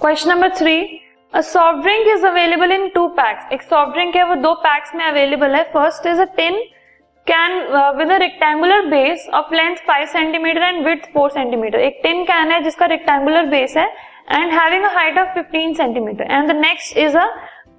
[0.00, 0.74] Question number three
[1.32, 4.94] a soft drink is available in two packs एक soft drink है, वो दो packs
[4.94, 5.62] में अवेलेबल है.
[5.72, 6.58] First is a tin
[7.26, 7.58] can
[7.96, 12.60] with rectangular base of length five centimetre and with four centimetre एक tin can है
[12.64, 13.86] जिसका rectangular base है
[14.30, 17.26] and having a height of 15 centimetre and the next is a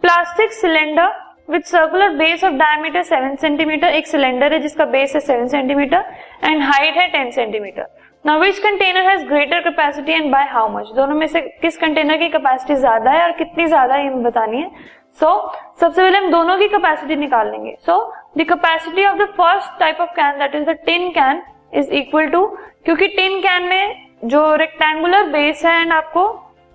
[0.02, 1.12] plastic cylinder
[1.50, 6.04] with circular base of diameter 7 centimetre एक cylinder है जिसका base है 7 centimetre
[6.44, 7.88] and height है 10 centimetre
[8.26, 12.18] now which container has greater capacity and by how much दोनों में से किस container
[12.18, 14.70] की कैपेसिटी ज़्यादा है और कितनी ज़्यादा है ये बतानी है।
[15.20, 17.98] सो so, सबसे पहले हम दोनों की कैपेसिटी निकाल लेंगे। So
[18.38, 21.42] the capacity of the first type of can that is the tin can
[21.74, 22.46] is equal to
[22.86, 23.96] क्योंकि टिन कैन में
[24.26, 26.28] जो रेक्टेंगुलर बेस है एंड आपको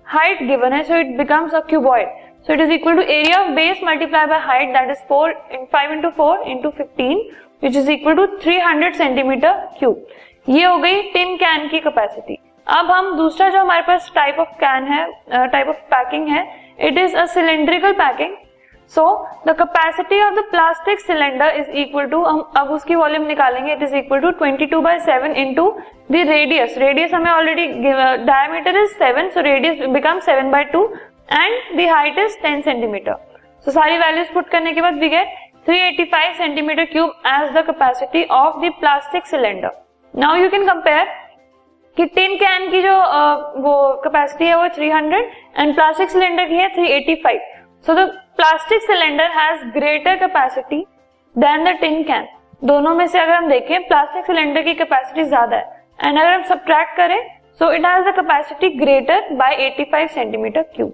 [0.05, 2.07] हाइट गिवन है so it becomes a cuboid
[2.47, 5.33] so it is equal to area of base multiply by height that is four
[5.73, 7.21] five into four into fifteen
[7.63, 10.05] which is equal to three hundred centimetre cube
[10.47, 12.37] ये हो गई tin can की capacity
[12.67, 16.47] अब हम दूसरा जो हमारे पास टाइप ऑफ़ कैन है टाइप ऑफ़ पैकिंग है
[16.79, 18.35] it is a cylindrical packing
[18.93, 19.03] so
[19.47, 23.83] the capacity of the plastic cylinder is equal to हम अब उसकी वॉल्यूम निकालेंगे it
[23.83, 25.69] is equal to twenty two by seven into
[26.11, 27.67] the radius radius हमें already
[28.25, 30.85] diameter is seven so radius become seven by two
[31.29, 33.15] and the height is ten centimetre
[33.65, 35.27] so सारी values put करने के बाद we get
[35.69, 39.69] 385 centimetre cube as the capacity of the plastic cylinder
[40.13, 41.07] now you can compare
[41.97, 42.95] कि tin can की जो
[43.61, 45.21] वो capacity है वो 300
[45.59, 47.39] एंड प्लास्टिक सिलेंडर की है 385
[47.85, 48.05] so the
[48.37, 50.85] plastic cylinder has greater capacity
[51.35, 52.27] than the tin can
[52.63, 55.83] दोनों में से अगर हम देखें प्लास्टिक सिलेंडर की कैपेसिटी ज़्यादा है.
[55.99, 57.21] एंड अगर हम सब्ट्रैक्ट करें
[57.59, 60.93] so it has the capacity greater by 85 centimetre cube